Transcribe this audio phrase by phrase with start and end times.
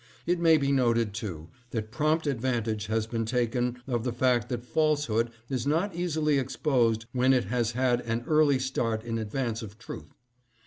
[0.25, 4.65] It may be noted, too, that prompt advantage has been taken of the fact that
[4.65, 9.77] falsehood is not easily exposed when it has had an early start in advance of
[9.77, 10.15] truth.